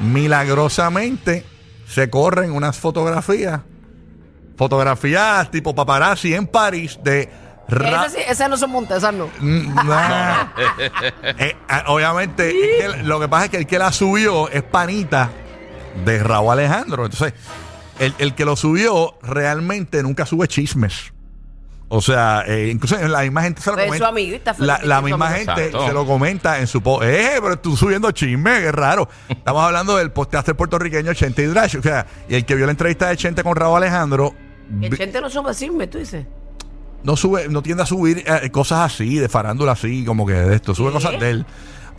milagrosamente 0.00 1.44
se 1.86 2.10
corren 2.10 2.52
unas 2.52 2.76
fotografías, 2.78 3.60
fotografías 4.56 5.50
tipo 5.50 5.74
paparazzi 5.74 6.34
en 6.34 6.46
París 6.46 6.98
de... 7.02 7.28
Ra- 7.68 7.88
Esas, 8.06 8.12
sí, 8.14 8.18
esas 8.26 8.50
no 8.50 8.56
son 8.56 8.70
montadas, 8.70 9.02
esas 9.04 9.14
no. 9.14 9.28
Mm, 9.38 9.74
nah. 9.86 10.46
Eh, 11.38 11.56
ah, 11.68 11.84
obviamente, 11.86 12.50
es 12.50 12.94
que 12.96 13.02
lo 13.04 13.20
que 13.20 13.28
pasa 13.28 13.44
es 13.44 13.50
que 13.52 13.56
el 13.58 13.66
que 13.66 13.78
la 13.78 13.92
subió 13.92 14.48
es 14.48 14.62
panita 14.64 15.30
de 16.04 16.20
Raúl 16.20 16.52
Alejandro. 16.52 17.04
Entonces, 17.06 17.32
el, 18.00 18.14
el 18.18 18.34
que 18.34 18.44
lo 18.44 18.56
subió 18.56 19.14
realmente 19.22 20.02
nunca 20.02 20.26
sube 20.26 20.48
chismes. 20.48 21.12
O 21.92 22.00
sea, 22.00 22.44
eh, 22.46 22.68
incluso 22.72 22.96
la 23.08 23.22
misma 23.22 23.42
gente 23.42 23.60
se 23.62 23.70
lo 23.70 23.76
Es 23.76 23.82
su 23.82 23.88
comenta. 23.88 24.08
amigo, 24.08 24.36
está 24.36 24.54
la, 24.58 24.76
feliz 24.76 24.88
la 24.88 24.96
su 24.98 25.02
misma 25.06 25.26
amigo. 25.28 25.38
gente 25.46 25.64
Exacto. 25.66 25.86
se 25.88 25.92
lo 25.92 26.06
comenta 26.06 26.58
en 26.60 26.66
su 26.68 26.80
post. 26.82 27.02
Eh, 27.04 27.38
pero 27.42 27.58
tú 27.58 27.76
subiendo 27.76 28.10
chisme, 28.12 28.60
qué 28.60 28.70
raro. 28.70 29.08
Estamos 29.28 29.62
hablando 29.64 29.96
del 29.96 30.12
podcaster 30.12 30.54
puertorriqueño 30.54 31.12
Chente 31.14 31.42
y 31.42 31.46
Drash. 31.46 31.76
O 31.78 31.82
sea, 31.82 32.06
y 32.28 32.36
el 32.36 32.44
que 32.44 32.54
vio 32.54 32.66
la 32.66 32.70
entrevista 32.72 33.08
de 33.08 33.16
Chente 33.16 33.42
con 33.42 33.56
Raúl 33.56 33.76
Alejandro 33.78 34.34
El 34.80 34.88
vi- 34.90 34.96
gente 34.96 35.20
no 35.20 35.28
sube 35.28 35.52
chisme, 35.52 35.88
tú 35.88 35.98
dices. 35.98 36.24
No 37.02 37.16
sube, 37.16 37.48
no 37.48 37.62
tiende 37.62 37.82
a 37.82 37.86
subir 37.86 38.24
eh, 38.26 38.50
cosas 38.50 38.92
así, 38.92 39.16
de 39.18 39.28
farándula 39.28 39.72
así, 39.72 40.04
como 40.04 40.26
que 40.26 40.34
de 40.34 40.56
esto, 40.56 40.74
sube 40.74 40.88
¿Qué? 40.88 40.94
cosas 40.94 41.18
de 41.20 41.30
él. 41.30 41.46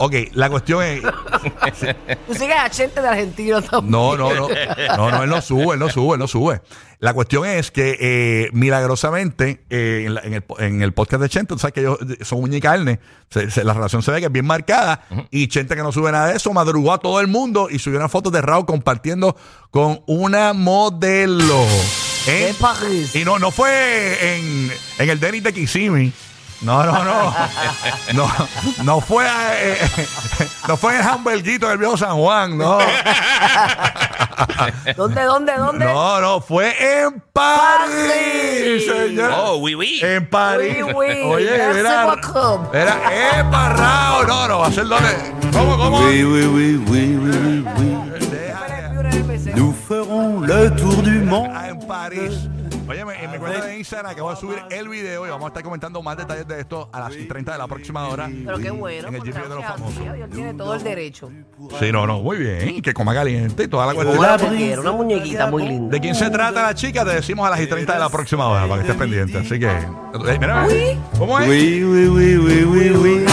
Ok, 0.04 0.16
la 0.34 0.50
cuestión 0.50 0.82
es. 0.84 1.02
Tú 2.28 2.34
sigues 2.34 2.56
a 2.58 2.70
gente 2.70 3.02
de 3.02 3.08
Argentina 3.08 3.62
también. 3.62 3.92
No, 3.92 4.18
no, 4.18 4.34
no. 4.34 4.48
No, 4.98 5.12
no, 5.12 5.24
él 5.24 5.30
no 5.30 5.42
sube, 5.44 5.74
él 5.76 5.80
no 5.80 5.90
sube, 5.90 6.14
él 6.14 6.20
no 6.20 6.28
sube. 6.28 6.60
La 7.00 7.14
cuestión 7.14 7.46
es 7.46 7.70
que 7.70 7.98
eh, 8.00 8.50
milagrosamente 8.52 9.64
eh, 9.70 10.04
en, 10.08 10.16
la- 10.16 10.22
en 10.22 10.34
el, 10.34 10.44
en 10.58 10.82
el 10.82 10.94
podcast 10.94 11.22
de 11.22 11.30
Chente, 11.30 11.54
tú 11.54 11.60
sabes 11.60 11.74
que 11.74 11.82
ellos 11.82 12.00
son 12.22 12.42
uña 12.42 12.58
y 12.58 12.62
carne, 12.62 13.00
se- 13.30 13.52
se- 13.52 13.64
la 13.64 13.74
relación 13.74 14.02
se 14.02 14.12
ve 14.12 14.20
que 14.22 14.26
es 14.26 14.32
bien 14.32 14.46
marcada. 14.46 15.04
Y 15.30 15.48
Chente, 15.50 15.76
que 15.76 15.84
no 15.84 15.92
sube 15.92 16.12
nada 16.12 16.28
de 16.30 16.38
eso, 16.38 16.52
madrugó 16.52 16.94
a 16.94 16.98
todo 16.98 17.20
el 17.22 17.28
mundo 17.28 17.68
y 17.70 17.78
subió 17.78 18.00
una 18.00 18.10
foto 18.10 18.32
de 18.32 18.42
Raúl 18.42 18.66
compartiendo 18.66 19.36
con 19.70 20.02
una 20.08 20.54
modelo. 20.54 21.64
En- 22.28 22.48
De 22.48 22.54
París. 22.56 23.16
Y 23.16 23.24
no, 23.26 23.40
no 23.40 23.52
fue 23.52 24.36
en, 24.38 24.72
en 25.00 25.10
el 25.10 25.20
Denis 25.20 25.44
de 25.44 25.54
Kissimmee. 25.54 26.12
No, 26.62 26.84
no, 26.84 27.04
no. 27.04 27.36
No, 28.14 28.32
no 28.84 29.02
fue, 29.02 29.26
eh, 29.28 29.78
no 30.68 30.76
fue 30.78 30.94
en 30.96 31.02
el 31.02 31.08
hamburguito 31.08 31.68
del 31.70 31.78
viejo 31.80 31.98
San 31.98 32.16
Juan, 32.18 32.56
no. 32.58 32.78
¿Dónde, 34.96 35.24
dónde, 35.24 35.54
dónde? 35.58 35.86
No, 35.86 36.20
no, 36.22 36.40
fue 36.42 36.76
en 37.04 37.22
París, 37.34 38.84
París. 38.84 38.86
señor. 38.86 39.32
Oh, 39.36 39.56
oui, 39.58 39.74
oui. 39.76 40.00
En 40.04 40.28
París. 40.30 40.78
Oui, 40.84 40.94
oui. 40.94 41.22
Oye, 41.26 41.58
Merci 41.58 41.80
era. 41.80 42.06
beaucoup. 42.06 42.74
Era 42.76 43.40
embarrado. 43.40 44.24
No, 44.28 44.48
no, 44.48 44.60
va 44.60 44.68
a 44.68 44.72
ser 44.72 44.86
donde. 44.88 45.10
¿Cómo, 45.54 45.78
cómo? 45.78 46.00
Oui, 46.02 46.24
oui, 46.24 46.46
oui, 46.46 46.78
oui, 46.88 47.18
oui, 47.18 47.66
oui. 47.78 47.98
Nous 49.56 49.74
ferons 49.74 50.42
le 50.42 50.70
tour 50.76 51.02
du 51.04 51.20
monde. 51.22 51.50
En 51.70 51.80
París. 51.88 52.50
Oye, 52.90 53.00
en 53.00 53.32
mi 53.32 53.38
cuenta 53.38 53.66
de 53.68 53.78
Instagram 53.78 54.16
que 54.16 54.22
voy 54.22 54.34
a 54.34 54.36
subir 54.36 54.58
el 54.70 54.90
video 54.90 55.26
y 55.26 55.30
vamos 55.30 55.46
a 55.46 55.48
estar 55.50 55.64
comentando 55.64 56.02
más 56.04 56.18
detalles 56.18 56.46
de 56.48 56.60
esto 56.60 56.90
a 56.92 57.00
las 57.00 57.12
30 57.12 57.54
de 57.54 57.58
la 57.58 57.68
próxima 57.68 58.08
hora. 58.08 58.30
Pero 58.46 58.58
qué 58.58 58.70
bueno, 58.70 59.08
En 59.08 59.14
el 59.16 59.20
porque 59.20 59.32
GP 59.32 59.44
de 59.44 59.50
los 59.50 59.58
gracias 59.60 59.72
a 59.72 59.78
famosos. 59.78 60.14
Dios, 60.16 60.30
tiene 60.30 60.54
todo 60.56 60.74
el 60.74 60.84
derecho. 60.84 61.32
Sí, 61.80 61.92
no, 61.92 62.06
no, 62.06 62.20
muy 62.22 62.38
bien. 62.38 62.82
Que 62.82 62.94
coma 62.94 63.14
caliente 63.14 63.64
y 63.64 63.68
toda 63.68 63.86
la 63.86 63.94
cuestión. 63.94 64.18
Una, 64.18 64.38
muñequera, 64.38 64.82
una 64.82 64.92
muñequita 64.92 65.48
muy 65.48 65.68
linda. 65.68 65.92
¿De 65.92 66.00
quién 66.02 66.16
se 66.16 66.30
trata 66.30 66.62
la 66.64 66.76
chica? 66.76 67.06
Te 67.06 67.12
decimos 67.16 67.48
a 67.48 67.52
las 67.52 67.62
y 67.62 67.68
30 67.68 67.94
de 67.94 68.00
la 68.00 68.10
próxima 68.10 68.48
hora 68.48 68.64
para 68.64 68.76
que 68.76 68.82
estés 68.82 68.96
pendiente. 68.98 69.38
Así 69.38 69.60
que. 69.60 69.70
eh, 69.70 70.38
mira, 70.40 70.68
¿Cómo 71.18 71.40
es? 71.40 71.48
Oui, 71.48 71.84
oui, 71.84 72.08
oui, 72.08 72.38
oui, 72.38 72.64
oui, 72.64 72.90
oui. 72.92 73.26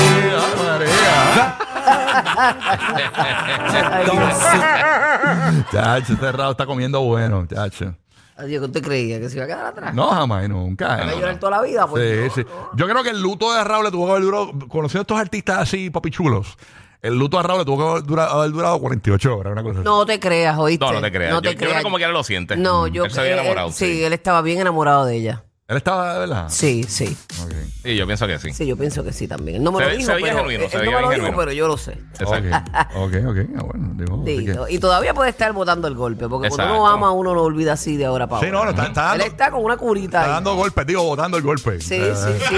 Chacho, 5.72 6.12
este 6.14 6.32
raro 6.32 6.50
está 6.52 6.66
comiendo 6.66 7.00
bueno, 7.00 7.46
chacho. 7.46 7.94
Adiós, 8.36 8.66
¿qué 8.66 8.72
te 8.72 8.82
creía? 8.82 9.18
¿Que 9.18 9.28
se 9.28 9.36
iba 9.36 9.44
a 9.44 9.48
quedar 9.48 9.66
atrás? 9.66 9.94
No, 9.94 10.08
jamás, 10.10 10.48
nunca. 10.48 10.86
¿Va 10.88 10.94
a 11.08 11.14
llorar 11.14 11.40
toda 11.40 11.50
la 11.58 11.62
vida? 11.62 11.86
Pues 11.88 12.32
Sí, 12.34 12.42
sí. 12.42 12.48
Yo 12.74 12.86
creo 12.88 13.02
que 13.02 13.10
el 13.10 13.20
luto 13.20 13.52
de 13.52 13.64
Raúl 13.64 13.84
le 13.84 13.90
tuvo 13.90 14.04
que 14.06 14.10
haber 14.12 14.22
duro 14.22 14.52
conociendo 14.68 15.00
a 15.00 15.02
estos 15.02 15.18
artistas 15.20 15.58
así, 15.58 15.90
papichulos. 15.90 16.56
el 17.02 17.18
luto 17.18 17.36
a 17.38 17.42
Raúl 17.42 17.58
le 17.60 17.64
tuvo 17.64 17.78
que 17.78 17.90
haber 17.90 18.02
durado, 18.04 18.38
haber 18.38 18.52
durado 18.52 18.78
48 18.78 19.36
horas, 19.36 19.52
una 19.52 19.62
cosa 19.64 19.80
así. 19.80 19.84
No 19.84 20.06
te 20.06 20.20
creas, 20.20 20.56
¿oíste? 20.56 20.84
No, 20.84 20.92
no 20.92 21.00
te 21.00 21.10
creas. 21.10 21.30
No 21.32 21.38
yo, 21.38 21.42
te 21.42 21.48
yo 21.48 21.56
creo 21.58 21.68
creas. 21.70 21.78
que 21.78 21.84
como 21.84 21.96
quiera 21.96 22.12
lo 22.12 22.22
siente. 22.22 22.56
No, 22.56 22.86
yo 22.86 23.04
Él 23.06 23.10
se 23.10 23.20
había 23.20 23.32
él- 23.32 23.38
enamorado. 23.40 23.72
sí, 23.72 24.04
él 24.04 24.12
estaba 24.12 24.40
bien 24.42 24.60
enamorado 24.60 25.04
de 25.04 25.16
ella. 25.16 25.42
Él 25.70 25.76
estaba 25.76 26.14
de 26.14 26.20
verdad. 26.20 26.46
Sí, 26.48 26.82
sí. 26.84 27.14
Ok. 27.44 27.52
Sí, 27.82 27.94
yo 27.94 28.06
pienso 28.06 28.26
que 28.26 28.38
sí. 28.38 28.54
Sí, 28.54 28.66
yo 28.66 28.74
pienso 28.74 29.04
que 29.04 29.12
sí 29.12 29.28
también. 29.28 29.58
Él 29.58 29.62
no 29.62 29.70
me 29.70 29.80
Se 29.80 29.84
lo 29.84 29.96
dijo, 29.98 30.06
se 30.06 30.14
veía 30.14 30.24
pero, 30.28 30.36
genuino, 30.38 30.64
él 30.64 30.70
se 30.70 30.76
no 30.78 30.80
veía 30.82 30.96
me 30.96 31.02
lo 31.02 31.08
bien 31.08 31.20
dijo, 31.20 31.26
genuino. 31.26 31.38
pero 31.38 31.52
yo 31.52 31.68
lo 31.68 31.76
sé. 31.76 31.92
Exacto. 32.18 32.70
Ok, 32.98 33.12
ok, 33.16 33.28
ok. 33.28 33.36
Ah, 33.58 33.62
bueno, 33.64 33.90
digo, 33.92 34.22
Sí, 34.26 34.46
que- 34.46 34.72
y 34.74 34.78
todavía 34.78 35.12
puede 35.12 35.28
estar 35.28 35.52
botando 35.52 35.86
el 35.86 35.94
golpe, 35.94 36.26
porque 36.26 36.48
cuando 36.48 36.64
Exacto. 36.64 36.82
uno 36.82 36.88
ama, 36.88 37.12
uno 37.12 37.34
lo 37.34 37.42
olvida 37.42 37.74
así 37.74 37.98
de 37.98 38.06
ahora 38.06 38.26
para 38.26 38.46
Sí, 38.46 38.50
no, 38.50 38.60
ahora. 38.60 38.72
no, 38.72 38.78
está, 38.78 38.86
está 38.88 39.02
Él 39.12 39.18
dando, 39.18 39.24
está 39.26 39.50
con 39.50 39.62
una 39.62 39.76
curita 39.76 40.06
está 40.06 40.24
ahí. 40.24 40.30
dando 40.30 40.54
golpes, 40.56 40.86
digo, 40.86 41.02
botando 41.04 41.36
el 41.36 41.42
golpe. 41.42 41.80
Sí, 41.82 41.96
Eh, 41.96 42.14
sí, 42.16 42.44
sí. 42.48 42.56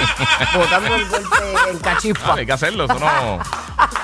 botando 0.56 0.94
el 0.94 1.08
golpe 1.08 1.36
en 1.68 1.76
Ah, 1.78 1.80
cachispa. 1.82 2.34
hay 2.34 2.46
que 2.46 2.52
hacerlo. 2.52 2.84
Eso 2.84 2.94
no, 2.96 3.40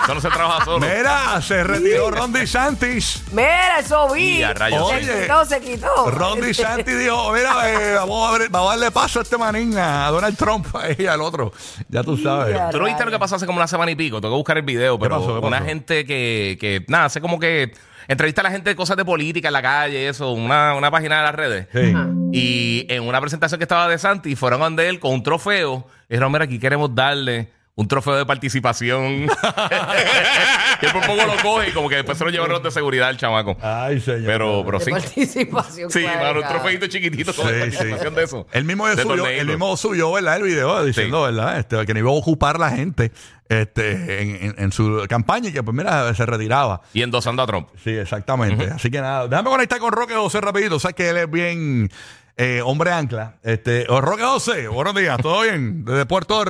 eso 0.07 0.15
no 0.15 0.21
se 0.21 0.29
trabaja 0.29 0.65
solo. 0.65 0.87
Mira, 0.87 1.41
se 1.43 1.65
retiró 1.65 2.11
Ron 2.11 2.33
DeSantis. 2.33 3.25
Mira, 3.33 3.81
eso 3.81 4.09
vi. 4.13 4.39
Y 4.39 4.43
a 4.43 4.55
rayos, 4.55 4.83
Oye. 4.83 5.05
se 5.05 5.23
quitó, 5.23 5.45
se 5.45 5.61
quitó. 5.61 6.11
Ron 6.11 6.41
DeSantis 6.41 6.99
dijo, 6.99 7.33
mira, 7.33 7.71
eh, 7.73 7.95
vamos, 7.97 8.29
a 8.35 8.39
ver- 8.39 8.49
vamos 8.51 8.69
a 8.69 8.77
darle 8.77 8.91
paso 8.93 9.19
a 9.19 9.23
este 9.23 9.37
manín, 9.37 9.77
a 9.77 10.09
Donald 10.11 10.37
Trump 10.37 10.67
y 10.99 11.07
al 11.07 11.21
otro. 11.21 11.53
Ya 11.89 12.03
tú 12.03 12.17
sabes. 12.17 12.55
Ya. 12.55 12.71
¿Tú 12.71 12.79
no 12.79 12.85
viste 12.85 13.05
lo 13.05 13.11
que 13.11 13.19
pasó 13.19 13.35
hace 13.37 13.47
como 13.47 13.59
una 13.59 13.67
semana 13.67 13.91
y 13.91 13.97
pico? 13.97 14.21
Tengo 14.21 14.35
que 14.35 14.39
buscar 14.39 14.57
el 14.59 14.65
video, 14.65 14.99
pero 14.99 15.19
pasó? 15.19 15.41
¿Qué 15.41 15.47
una 15.47 15.59
pasó? 15.59 15.69
gente 15.69 16.05
que, 16.07 16.57
que, 16.61 16.85
nada, 16.89 17.07
hace 17.07 17.21
como 17.21 17.39
que 17.41 17.73
entrevista 18.09 18.41
a 18.43 18.45
la 18.45 18.51
gente 18.53 18.71
de 18.71 18.77
cosas 18.77 18.97
de 18.97 19.05
política 19.05 19.49
en 19.49 19.53
la 19.55 19.63
calle, 19.63 20.03
y 20.03 20.05
eso, 20.07 20.31
una, 20.31 20.75
una 20.75 20.91
página 20.93 21.17
de 21.19 21.23
las 21.25 21.35
redes. 21.35 21.67
Sí. 21.73 21.93
Y 22.33 22.87
en 22.89 23.03
una 23.03 23.21
presentación 23.21 23.59
que 23.59 23.65
estaba 23.65 23.89
de 23.89 23.99
Santi, 23.99 24.37
fueron 24.37 24.61
donde 24.61 24.89
él 24.89 25.01
con 25.01 25.13
un 25.13 25.23
trofeo. 25.25 25.87
Y 26.09 26.15
dijeron, 26.15 26.31
mira, 26.31 26.45
aquí 26.45 26.59
queremos 26.61 26.95
darle 26.95 27.51
un 27.79 27.87
trofeo 27.89 28.17
de 28.17 28.25
participación. 28.27 29.29
que 30.81 30.89
por 30.89 31.07
poco 31.07 31.23
lo 31.27 31.37
coge 31.43 31.69
y 31.69 31.73
como 31.73 31.89
que 31.89 31.97
después 31.97 32.17
se 32.19 32.25
lo 32.25 32.31
llevaron 32.31 32.55
los 32.55 32.63
de 32.63 32.71
seguridad 32.71 33.09
al 33.09 33.17
chamaco. 33.19 33.57
Ay, 33.63 34.01
señor. 34.01 34.25
Pero, 34.27 34.63
pero 34.65 34.81
sí. 34.81 34.91
participación. 34.91 35.91
Sí, 35.91 36.01
claro, 36.03 36.41
mano, 36.41 36.41
un 36.41 36.49
trofeito 36.55 36.87
chiquitito 36.87 37.35
con 37.35 37.47
Sí, 37.47 37.53
sí. 37.55 37.61
participación 37.61 38.15
de 38.15 38.25
eso. 38.25 38.47
El 38.53 38.65
mismo 38.65 38.87
De 38.89 38.97
torneito. 39.03 39.27
el 39.43 39.47
mismo 39.47 39.77
suyo, 39.77 40.11
¿verdad? 40.13 40.37
El 40.39 40.43
video 40.45 40.85
diciendo, 40.85 41.23
¿verdad? 41.23 41.59
Este, 41.59 41.85
que 41.87 41.93
no 41.95 42.01
iba 42.01 42.11
a 42.11 42.15
ocupar 42.15 42.59
la 42.59 42.71
gente 42.71 43.13
este, 43.49 44.23
en, 44.23 44.37
en- 44.43 44.55
en 44.59 44.73
su 44.73 45.05
campaña 45.09 45.51
y 45.51 45.53
que, 45.53 45.63
pues 45.63 45.77
mira, 45.77 46.13
se 46.15 46.25
retiraba. 46.27 46.81
Y 46.95 47.03
endosando 47.03 47.43
a 47.43 47.47
Trump. 47.47 47.69
Sí, 47.85 47.91
exactamente. 47.91 48.71
Así 48.75 48.91
que 48.91 49.01
nada, 49.03 49.29
déjame 49.29 49.51
conectar 49.51 49.79
con 49.79 49.93
Roque 49.93 50.15
José 50.15 50.41
rapidito. 50.41 50.81
Sabes 50.81 50.95
que 50.97 51.11
él 51.11 51.17
es 51.19 51.31
bien 51.31 51.91
eh, 52.39 52.61
hombre 52.65 52.91
ancla. 52.93 53.37
Este, 53.43 53.87
oh, 53.89 54.01
Roque 54.01 54.23
José, 54.25 54.67
buenos 54.69 54.95
días, 54.95 55.17
¿todo 55.23 55.43
bien? 55.43 55.85
Desde 55.85 56.05
Puerto 56.07 56.45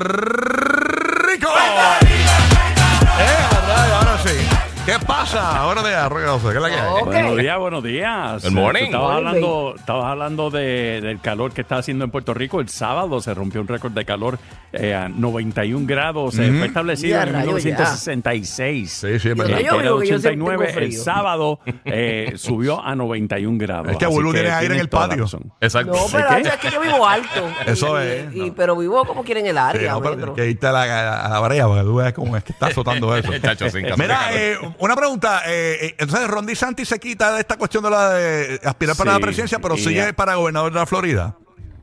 Rico. 1.37 2.26
¿Qué 4.87 4.93
pasa? 5.05 5.65
Buenos 5.65 5.85
días, 5.85 6.09
Roque 6.09 6.27
José. 6.27 6.49
¿Qué 6.51 6.57
es 6.57 6.63
la 6.63 6.69
que 6.69 6.75
hay? 6.77 6.89
Ok. 7.01 7.05
Buenos 7.07 7.37
días, 7.39 7.59
buenos 7.59 7.83
días. 7.83 8.43
Good 8.45 8.53
morning. 8.53 8.79
Tú 8.83 8.85
Estabas 8.87 9.09
Morning, 9.15 9.27
hablando, 9.27 9.75
estabas 9.77 10.05
hablando 10.05 10.51
de- 10.51 11.01
del 11.01 11.21
calor 11.21 11.53
que 11.53 11.63
está 11.63 11.79
haciendo 11.79 12.05
en 12.05 12.13
Puerto 12.13 12.33
Rico. 12.35 12.61
El 12.61 12.69
sábado 12.69 13.21
se 13.21 13.35
rompió 13.35 13.61
un 13.61 13.67
récord 13.67 13.91
de 13.91 14.05
calor 14.05 14.39
eh, 14.73 14.95
a 14.95 15.09
91 15.09 15.87
grados. 15.89 16.37
Fue 16.37 16.67
establecido 16.67 17.17
Ya, 17.17 17.23
en 17.25 17.33
rayos, 17.33 17.65
ya. 17.65 17.71
1966. 17.71 18.91
Sí, 18.93 19.07
sí, 19.09 19.15
es 19.17 19.23
Yo- 19.25 19.35
verdad. 19.35 19.59
Eh, 19.59 19.65
yo 19.65 19.79
que 19.79 19.85
yo 19.85 19.99
siempre 19.99 20.17
89, 20.31 20.67
tengo 20.67 20.79
el 20.81 20.87
frío. 20.89 21.03
sábado 21.03 21.61
eh, 21.85 22.33
subió 22.37 22.81
a 22.85 22.95
91 22.95 23.59
grados. 23.59 23.91
Es 23.91 23.97
que 23.99 24.05
Así 24.05 24.15
Bulu 24.15 24.33
tiene 24.35 24.51
aire 24.51 24.57
en 24.59 24.61
tienes 24.69 24.83
el 24.83 24.89
toda 24.89 25.03
la 25.03 25.09
patio. 25.09 25.25
razón. 25.25 25.53
Exacto. 25.61 25.93
No, 25.95 26.07
pero 26.13 26.29
¿Qué? 26.29 26.41
es 26.49 26.57
que 26.59 26.71
yo 26.71 26.81
vivo 26.81 27.07
alto. 27.09 27.49
Eso 27.67 28.01
Y- 28.01 28.07
es, 28.07 28.35
y- 28.35 28.39
no. 28.51 28.55
pero 28.55 28.77
vivo 28.77 29.05
como 29.05 29.25
quiera 29.25 29.41
en 29.41 29.47
el 29.47 29.55
Sí, 29.57 29.59
área. 29.59 29.93
no, 29.95 30.01
pero 30.03 30.17
metro. 30.17 30.35
que 30.35 30.49
irte 30.49 30.67
a 30.69 30.73
la, 30.73 31.25
a 31.25 31.29
la 31.29 31.41
brea 31.41 31.67
para 31.67 31.81
que 31.81 31.87
tú 31.89 31.95
veas 31.97 32.13
cómo 32.13 32.37
es 32.37 32.45
que 32.45 32.53
está 32.53 32.67
azotando 32.69 33.17
eso. 33.17 33.33
Chacho, 33.39 33.69
sí, 33.69 33.83
casi 33.83 34.01
Mira, 34.01 34.29
eh, 34.33 34.57
una 34.79 34.97
pregunta. 34.97 35.43
eh, 35.47 35.79
eh, 35.87 35.95
entonces, 35.99 36.29
Ron 36.29 36.47
DeSantis 36.47 36.89
se 36.89 36.99
quita 36.99 37.33
de 37.35 37.41
esta 37.41 37.57
cuestión 37.57 37.83
de 37.85 37.91
la 37.91 38.11
de 38.11 38.61
aspirar 38.65 38.97
para 38.97 39.13
Sí, 39.13 39.19
la 39.19 39.23
presidencia, 39.23 39.59
pero 39.59 39.77
sigue 39.77 39.95
ya. 39.97 40.13
para 40.13 40.35
gobernador 40.37 40.73
de 40.73 40.79
la 40.79 40.87
Florida. 40.87 41.37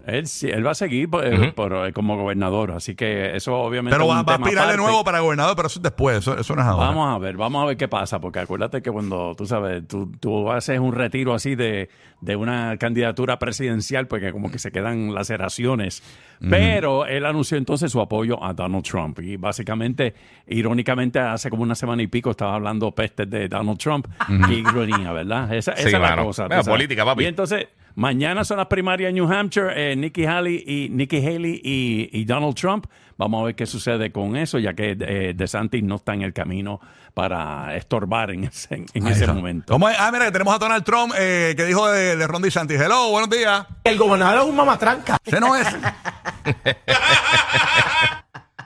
Él, 0.05 0.27
sí, 0.27 0.49
él 0.49 0.65
va 0.67 0.71
a 0.71 0.75
seguir 0.75 1.09
por- 1.09 1.25
eh, 1.25 1.53
por- 1.55 1.87
eh, 1.87 1.93
como 1.93 2.17
gobernador, 2.17 2.71
así 2.71 2.93
que 2.93 3.35
eso 3.37 3.55
obviamente 3.55 3.95
Pero 3.95 4.03
es 4.03 4.09
va, 4.11 4.33
a 4.33 4.35
aspirar 4.35 4.69
de 4.69 4.75
nuevo 4.77 5.03
para 5.05 5.21
gobernador, 5.21 5.55
pero 5.55 5.67
eso 5.67 5.79
es 5.79 5.83
después, 5.83 6.17
eso, 6.17 6.37
eso 6.37 6.55
no 6.55 6.61
es 6.61 6.67
ahora. 6.67 6.87
Vamos 6.87 7.15
a 7.15 7.17
ver, 7.19 7.37
vamos 7.37 7.63
a 7.63 7.65
ver 7.67 7.77
qué 7.77 7.87
pasa, 7.87 8.19
porque 8.19 8.39
acuérdate 8.39 8.81
que 8.81 8.91
cuando 8.91 9.33
tú 9.37 9.45
sabes, 9.45 9.87
tú, 9.87 10.11
tú 10.19 10.51
haces 10.51 10.77
un 10.79 10.91
retiro 10.93 11.33
así 11.33 11.55
de, 11.55 11.89
de 12.19 12.35
una 12.35 12.75
candidatura 12.77 13.39
presidencial, 13.39 14.07
porque 14.07 14.31
como 14.33 14.51
que 14.51 14.59
se 14.59 14.71
quedan 14.71 15.13
laceraciones. 15.13 16.03
Pero 16.49 17.05
él 17.05 17.25
anunció 17.25 17.57
entonces 17.57 17.89
su 17.89 18.01
apoyo 18.01 18.43
a 18.43 18.53
Donald 18.53 18.83
Trump. 18.83 19.19
Y 19.21 19.37
básicamente, 19.37 20.13
irónicamente, 20.47 21.17
hace 21.19 21.49
como 21.49 21.63
una 21.63 21.75
semana 21.75 22.01
y 22.03 22.07
pico 22.07 22.31
estaba 22.31 22.55
hablando 22.55 22.91
pestes 22.91 23.29
de 23.29 23.47
Donald 23.47 23.77
Trump. 23.77 24.07
Qué 24.47 24.55
ironía, 24.55 25.13
¿verdad? 25.13 25.53
Esa, 25.53 25.73
Sí, 25.77 25.87
esa 25.87 25.97
es 25.97 26.01
la 26.17 26.21
cosa. 26.23 26.43
Mira, 26.49 26.63
política, 26.63 27.05
papi. 27.05 27.23
Y 27.23 27.27
entonces, 27.27 27.67
mañana 27.95 28.43
son 28.43 28.57
las 28.57 28.67
primarias 28.67 29.09
en 29.09 29.15
New 29.15 29.31
Hampshire. 29.31 29.91
eh, 29.91 29.95
Nikki 29.95 30.25
Haley 30.25 30.63
y 30.65 30.89
Nikki 30.89 31.17
Haley 31.25 31.61
y, 31.63 32.09
y 32.11 32.25
Donald 32.25 32.55
Trump. 32.55 32.85
Vamos 33.17 33.41
a 33.41 33.45
ver 33.45 33.55
qué 33.55 33.65
sucede 33.67 34.11
con 34.11 34.35
eso, 34.35 34.57
ya 34.57 34.73
que 34.73 34.97
eh, 34.99 35.33
DeSantis 35.35 35.83
no 35.83 35.95
está 35.95 36.13
en 36.15 36.23
el 36.23 36.33
camino 36.33 36.79
para 37.13 37.75
estorbar 37.75 38.31
en 38.31 38.45
ese, 38.45 38.85
en 38.93 39.07
ese 39.07 39.27
momento. 39.27 39.71
¿Cómo 39.73 39.87
es? 39.87 39.95
Ah, 39.99 40.09
mira, 40.11 40.25
que 40.25 40.31
tenemos 40.31 40.55
a 40.55 40.57
Donald 40.57 40.83
Trump 40.83 41.13
eh, 41.17 41.53
que 41.55 41.63
dijo 41.65 41.87
de, 41.89 42.15
de 42.15 42.27
Ron 42.27 42.41
DeSantis. 42.41 42.81
Hello, 42.81 43.11
buenos 43.11 43.29
días. 43.29 43.67
El 43.83 43.97
gobernador 43.99 44.41
es 44.43 44.49
un 44.49 44.55
mamatranca. 44.55 45.17
Ese 45.23 45.39
no 45.39 45.55
es. 45.55 45.67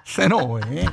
Esa 0.06 0.30
no 0.30 0.58
es. 0.60 0.90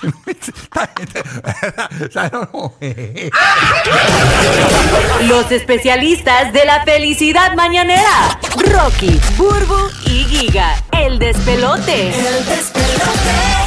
Los 5.28 5.52
especialistas 5.52 6.52
de 6.52 6.64
la 6.64 6.82
felicidad 6.84 7.54
mañanera. 7.54 8.38
Rocky, 8.56 9.20
Burbu 9.36 9.90
y 10.06 10.24
Giga. 10.24 10.82
El 10.92 11.18
despelote. 11.18 12.08
El 12.08 12.46
despelote. 12.46 13.59